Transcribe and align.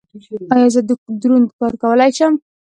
ایا 0.53 0.67
زه 0.75 0.81
دروند 1.21 1.47
کار 1.59 1.73
کولی 1.81 2.11
شم؟ 2.17 2.33